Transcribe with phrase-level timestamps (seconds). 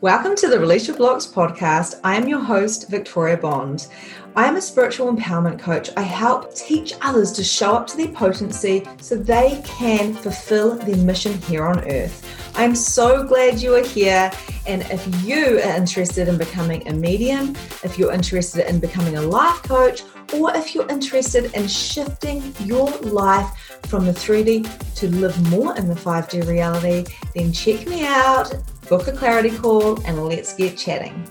[0.00, 1.98] Welcome to the Release Your Blocks podcast.
[2.04, 3.88] I am your host, Victoria Bond.
[4.36, 5.90] I am a spiritual empowerment coach.
[5.96, 10.98] I help teach others to show up to their potency so they can fulfill their
[10.98, 12.24] mission here on earth.
[12.54, 14.30] I'm so glad you are here.
[14.68, 19.22] And if you are interested in becoming a medium, if you're interested in becoming a
[19.22, 25.50] life coach, or if you're interested in shifting your life from the 3D to live
[25.50, 27.04] more in the 5D reality,
[27.34, 28.54] then check me out
[28.88, 31.28] book a clarity call, and let's get chatting.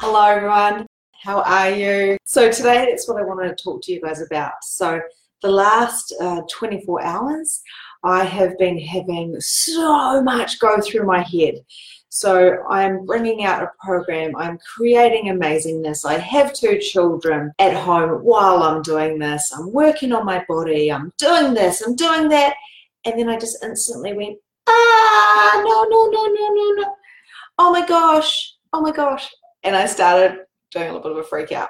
[0.00, 0.86] Hello, everyone.
[1.22, 2.18] How are you?
[2.24, 4.52] So, today that's what I wanted to talk to you guys about.
[4.62, 5.00] So,
[5.42, 7.62] the last uh, 24 hours,
[8.02, 11.54] I have been having so much go through my head.
[12.08, 14.36] So I'm bringing out a program.
[14.36, 16.04] I'm creating amazingness.
[16.04, 19.52] I have two children at home while I'm doing this.
[19.52, 20.92] I'm working on my body.
[20.92, 21.80] I'm doing this.
[21.80, 22.54] I'm doing that.
[23.04, 26.94] And then I just instantly went, ah, no, no, no, no, no, no.
[27.58, 29.28] Oh my gosh, oh my gosh.
[29.62, 31.68] And I started doing a little bit of a freak out.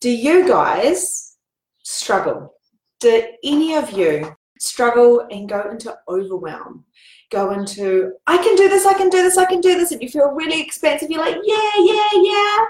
[0.00, 1.36] Do you guys
[1.82, 2.54] struggle?
[3.00, 6.84] Do any of you struggle and go into overwhelm?
[7.30, 10.00] Go into, I can do this, I can do this, I can do this, and
[10.00, 11.10] you feel really expansive.
[11.10, 12.64] You're like, yeah, yeah, yeah.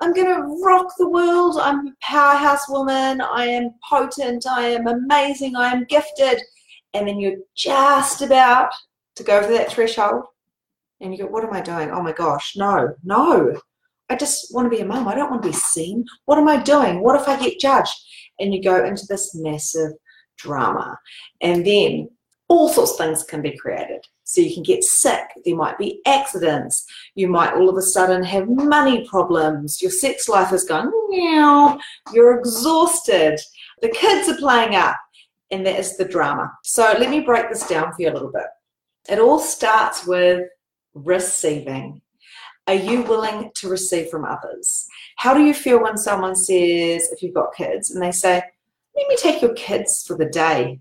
[0.00, 1.58] I'm going to rock the world.
[1.60, 3.20] I'm a powerhouse woman.
[3.20, 4.46] I am potent.
[4.46, 5.56] I am amazing.
[5.56, 6.40] I am gifted.
[6.94, 8.70] And then you're just about
[9.16, 10.24] to go over that threshold
[11.00, 11.90] and you go, What am I doing?
[11.90, 13.60] Oh my gosh, no, no.
[14.08, 15.06] I just want to be a mum.
[15.06, 16.04] I don't want to be seen.
[16.24, 17.00] What am I doing?
[17.00, 17.94] What if I get judged?
[18.40, 19.92] And you go into this massive
[20.36, 20.98] drama.
[21.40, 22.08] And then
[22.48, 24.04] all sorts of things can be created.
[24.24, 28.22] So you can get sick, there might be accidents, you might all of a sudden
[28.22, 31.78] have money problems, your sex life is going, meow,
[32.12, 33.40] you're exhausted,
[33.82, 34.96] the kids are playing up,
[35.50, 36.52] and that is the drama.
[36.62, 38.46] So let me break this down for you a little bit.
[39.10, 40.46] It all starts with
[40.94, 42.00] receiving.
[42.68, 44.86] Are you willing to receive from others?
[45.16, 48.40] How do you feel when someone says, if you've got kids, and they say,
[48.96, 50.78] let me take your kids for the day?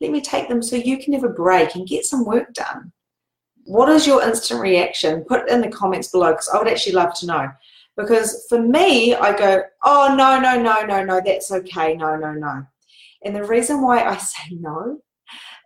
[0.00, 2.92] Let me take them so you can have a break and get some work done.
[3.64, 5.24] What is your instant reaction?
[5.24, 7.48] Put it in the comments below because I would actually love to know.
[7.96, 11.96] Because for me, I go, oh, no, no, no, no, no, that's okay.
[11.96, 12.64] No, no, no.
[13.24, 15.00] And the reason why I say no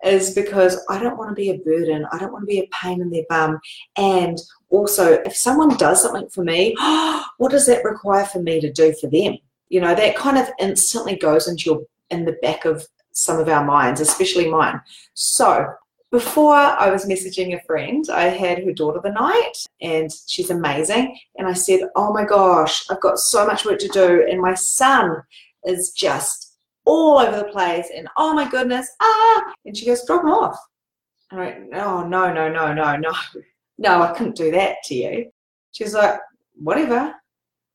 [0.05, 2.07] is because I don't want to be a burden.
[2.13, 3.59] I don't want to be a pain in their bum.
[3.97, 4.39] And
[4.71, 6.75] also, if someone does something for me,
[7.39, 9.37] what does that require for me to do for them?
[9.69, 13.49] You know, that kind of instantly goes into your in the back of some of
[13.49, 14.81] our minds, especially mine.
[15.15, 15.67] So
[16.11, 21.19] before I was messaging a friend, I had her daughter the night and she's amazing.
[21.37, 24.27] And I said, Oh my gosh, I've got so much work to do.
[24.31, 25.23] And my son
[25.65, 26.48] is just
[26.89, 30.59] all over the place and oh my goodness, ah, and she goes, drop off.
[31.31, 33.13] And I went, oh, no, no, no, no, no,
[33.79, 35.31] no, I couldn't do that to you.
[35.73, 36.19] She's like,
[36.55, 37.15] whatever.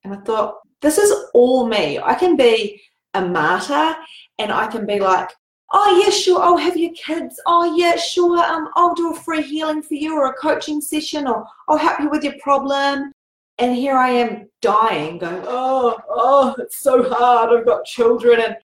[0.03, 1.99] And I thought, this is all me.
[1.99, 2.81] I can be
[3.13, 3.95] a martyr
[4.39, 5.29] and I can be like,
[5.71, 7.39] oh yeah, sure, I'll have your kids.
[7.45, 11.27] Oh yeah, sure, um, I'll do a free healing for you or a coaching session
[11.27, 13.13] or I'll help you with your problem.
[13.59, 17.51] And here I am dying, going, oh, oh, it's so hard.
[17.51, 18.55] I've got children and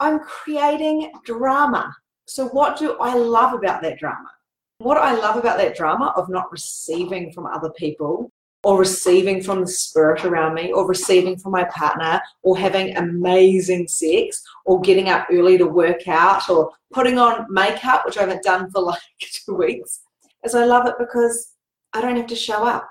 [0.00, 1.94] I'm creating drama.
[2.26, 4.30] So, what do I love about that drama?
[4.78, 8.32] What I love about that drama of not receiving from other people
[8.64, 13.88] or receiving from the spirit around me or receiving from my partner or having amazing
[13.88, 18.42] sex or getting up early to work out or putting on makeup, which I haven't
[18.42, 20.00] done for like two weeks,
[20.44, 21.52] is I love it because
[21.92, 22.88] I don't have to show up.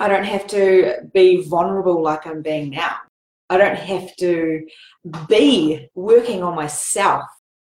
[0.00, 2.96] I don't have to be vulnerable like I'm being now.
[3.50, 4.66] I don't have to
[5.28, 7.24] be working on myself.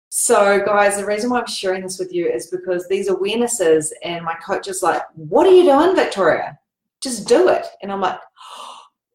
[0.10, 4.26] So, guys, the reason why I'm sharing this with you is because these awarenesses, and
[4.26, 6.60] my coach is like, What are you doing, Victoria?
[7.02, 7.66] Just do it.
[7.82, 8.20] And I'm like,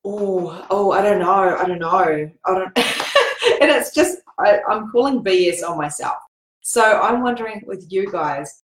[0.05, 1.31] Oh, oh, I don't know.
[1.31, 1.91] I don't know.
[1.91, 2.79] I don't.
[3.61, 6.17] and it's just, I, I'm calling BS on myself.
[6.63, 8.63] So, I'm wondering with you guys,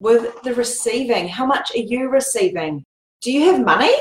[0.00, 2.84] with the receiving, how much are you receiving?
[3.22, 3.94] Do you have money?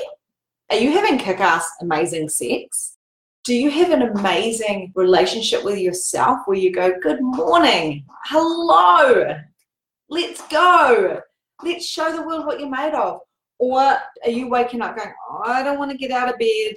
[0.70, 2.98] Are you having kick ass amazing sex?
[3.44, 9.36] Do you have an amazing relationship with yourself where you go, Good morning, hello,
[10.10, 11.22] let's go,
[11.64, 13.22] let's show the world what you're made of?
[13.60, 16.76] Or are you waking up going, oh, I don't want to get out of bed?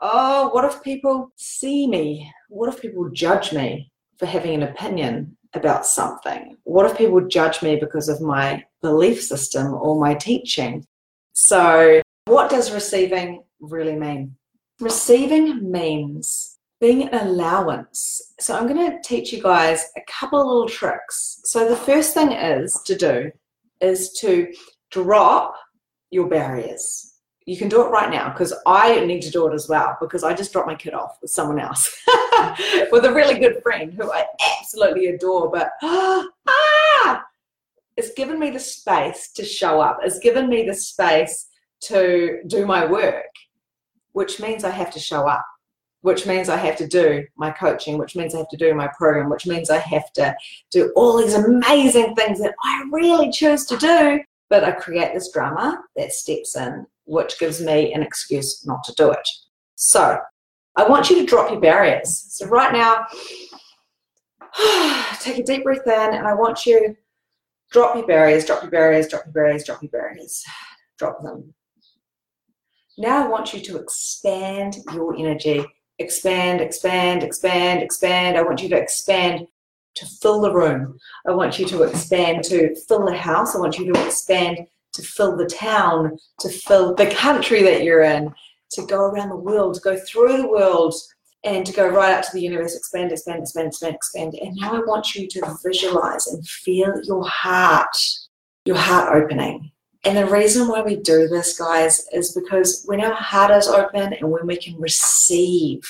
[0.00, 2.32] Oh, what if people see me?
[2.48, 6.56] What if people judge me for having an opinion about something?
[6.64, 10.86] What if people judge me because of my belief system or my teaching?
[11.32, 14.36] So, what does receiving really mean?
[14.80, 18.34] Receiving means being an allowance.
[18.40, 21.40] So I'm going to teach you guys a couple of little tricks.
[21.44, 23.30] So the first thing is to do
[23.80, 24.52] is to
[24.90, 25.54] drop
[26.10, 27.14] your barriers.
[27.46, 30.24] You can do it right now because I need to do it as well because
[30.24, 31.94] I just dropped my kid off with someone else,
[32.90, 34.24] with a really good friend who I
[34.58, 35.50] absolutely adore.
[35.50, 37.24] But ah,
[37.96, 39.98] it's given me the space to show up.
[40.02, 41.48] It's given me the space
[41.82, 43.30] to do my work,
[44.14, 45.44] which means I have to show up,
[46.00, 48.88] which means I have to do my coaching, which means I have to do my
[48.96, 50.34] program, which means I have to
[50.70, 54.20] do all these amazing things that I really choose to do.
[54.50, 58.94] But I create this drama that steps in, which gives me an excuse not to
[58.94, 59.28] do it.
[59.74, 60.18] So
[60.76, 62.26] I want you to drop your barriers.
[62.28, 63.06] So right now,
[65.20, 66.96] take a deep breath in, and I want you
[67.72, 70.44] drop your barriers, drop your barriers, drop your barriers, drop your barriers,
[70.98, 71.52] drop them.
[72.96, 75.64] Now I want you to expand your energy.
[75.98, 78.36] Expand, expand, expand, expand.
[78.36, 79.46] I want you to expand
[79.94, 80.98] to fill the room.
[81.26, 83.54] I want you to expand to fill the house.
[83.54, 84.58] I want you to expand
[84.92, 88.32] to fill the town, to fill the country that you're in,
[88.70, 90.94] to go around the world, to go through the world,
[91.44, 94.34] and to go right out to the universe, expand, expand, expand, expand, expand.
[94.40, 97.96] And now I want you to visualize and feel your heart,
[98.64, 99.70] your heart opening.
[100.04, 104.12] And the reason why we do this, guys, is because when our heart is open
[104.12, 105.82] and when we can receive,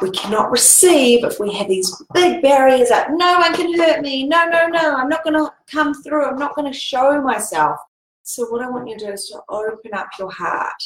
[0.00, 3.08] we cannot receive if we have these big barriers up.
[3.10, 4.26] No one can hurt me.
[4.26, 4.96] No, no, no.
[4.96, 6.24] I'm not going to come through.
[6.24, 7.78] I'm not going to show myself.
[8.24, 10.82] So, what I want you to do is to open up your heart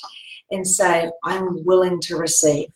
[0.51, 2.69] and say, I'm willing to receive.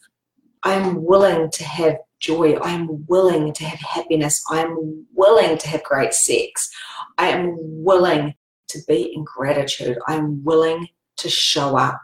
[0.62, 2.58] I'm willing to have joy.
[2.60, 4.42] I'm willing to have happiness.
[4.50, 6.70] I'm willing to have great sex.
[7.18, 8.34] I am willing
[8.70, 9.98] to be in gratitude.
[10.06, 10.88] I'm willing
[11.18, 12.00] to show up.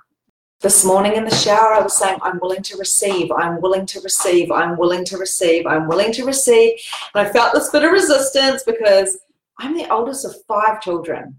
[0.61, 4.01] This morning in the shower, I was saying, I'm willing to receive, I'm willing to
[4.01, 6.79] receive, I'm willing to receive, I'm willing to receive.
[7.15, 9.19] And I felt this bit of resistance because
[9.59, 11.37] I'm the oldest of five children.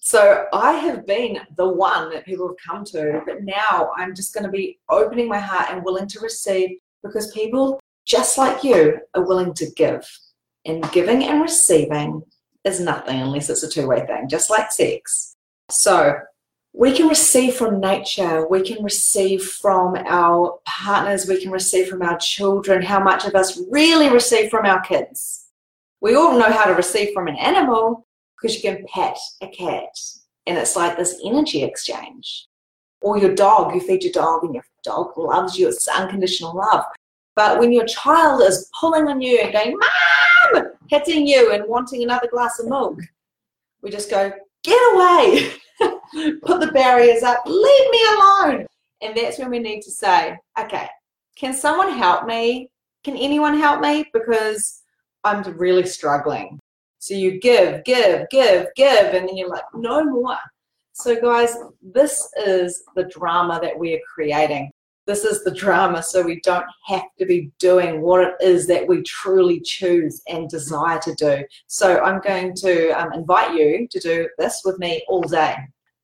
[0.00, 4.34] So I have been the one that people have come to, but now I'm just
[4.34, 8.98] going to be opening my heart and willing to receive because people just like you
[9.14, 10.08] are willing to give.
[10.64, 12.22] And giving and receiving
[12.66, 15.36] is nothing unless it's a two way thing, just like sex.
[15.70, 16.16] So
[16.74, 22.02] we can receive from nature, we can receive from our partners, we can receive from
[22.02, 22.82] our children.
[22.82, 25.46] How much of us really receive from our kids?
[26.02, 29.96] We all know how to receive from an animal because you can pet a cat
[30.46, 32.46] and it's like this energy exchange.
[33.00, 36.84] Or your dog, you feed your dog and your dog loves you, it's unconditional love.
[37.36, 39.78] But when your child is pulling on you and going,
[40.52, 43.00] Mom, hitting you and wanting another glass of milk,
[43.82, 44.32] we just go,
[44.64, 45.52] Get away,
[46.42, 48.66] put the barriers up, leave me alone.
[49.02, 50.88] And that's when we need to say, Okay,
[51.36, 52.70] can someone help me?
[53.04, 54.06] Can anyone help me?
[54.12, 54.82] Because
[55.22, 56.58] I'm really struggling.
[56.98, 60.38] So you give, give, give, give, and then you're like, no more.
[60.92, 64.70] So, guys, this is the drama that we are creating.
[65.06, 68.86] This is the drama so we don't have to be doing what it is that
[68.86, 71.44] we truly choose and desire to do.
[71.68, 75.56] So, I'm going to um, invite you to do this with me all day.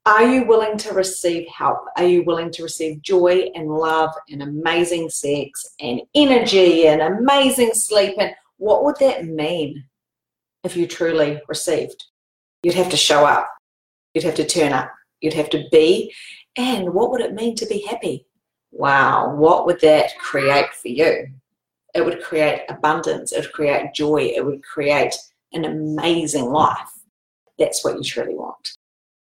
[0.04, 1.78] Are you willing to receive help?
[1.96, 7.72] Are you willing to receive joy and love and amazing sex and energy and amazing
[7.74, 8.16] sleep?
[8.18, 9.84] And what would that mean
[10.64, 12.04] if you truly received?
[12.64, 13.48] You'd have to show up,
[14.12, 16.12] you'd have to turn up, you'd have to be.
[16.56, 18.26] And what would it mean to be happy?
[18.72, 21.28] Wow, what would that create for you?
[21.94, 25.14] It would create abundance, it would create joy, it would create
[25.52, 26.90] an amazing life.
[27.58, 28.76] That's what you truly want.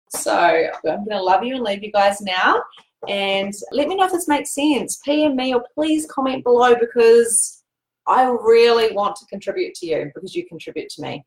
[0.09, 2.61] So I'm going to love you and leave you guys now.
[3.07, 5.01] And let me know if this makes sense.
[5.03, 7.63] PM me or please comment below because
[8.07, 11.25] I really want to contribute to you because you contribute to me.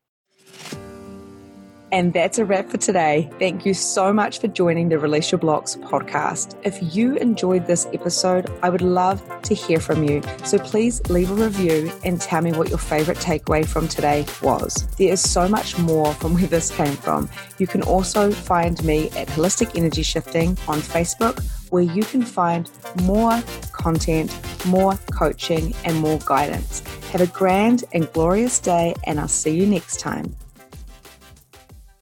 [1.95, 3.29] And that's a wrap for today.
[3.39, 6.57] Thank you so much for joining the Release Your Blocks podcast.
[6.63, 10.21] If you enjoyed this episode, I would love to hear from you.
[10.43, 14.85] So please leave a review and tell me what your favorite takeaway from today was.
[14.97, 17.29] There is so much more from where this came from.
[17.59, 22.69] You can also find me at Holistic Energy Shifting on Facebook, where you can find
[23.03, 26.81] more content, more coaching, and more guidance.
[27.13, 30.35] Have a grand and glorious day, and I'll see you next time.